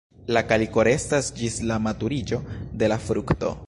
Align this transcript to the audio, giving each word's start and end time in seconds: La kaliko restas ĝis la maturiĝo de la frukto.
La 0.35 0.41
kaliko 0.51 0.85
restas 0.87 1.31
ĝis 1.41 1.61
la 1.73 1.79
maturiĝo 1.89 2.43
de 2.83 2.95
la 2.95 3.03
frukto. 3.11 3.59